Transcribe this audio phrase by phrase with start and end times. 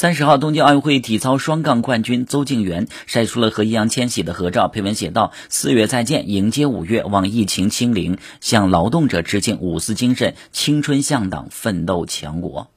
[0.00, 12.70] 三十号东京奥运会体操双杠冠军邹敬园晒出了和易烊千玺的合照配文写道四月再见迎接五月望疫情清零向劳动者致敬五四精神青春向党奋斗强国。